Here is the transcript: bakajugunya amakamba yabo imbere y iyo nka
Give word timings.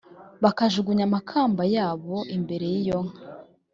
bakajugunya 0.43 1.03
amakamba 1.09 1.63
yabo 1.75 2.17
imbere 2.35 2.65
y 2.73 2.75
iyo 2.81 2.97
nka 3.07 3.19